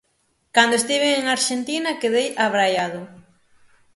Cando 0.55 0.75
estiven 0.77 1.11
en 1.19 1.25
Arxentina 1.37 1.99
quedei 2.01 2.27
abraiado. 2.45 3.01